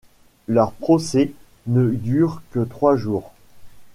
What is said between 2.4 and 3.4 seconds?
que trois jours.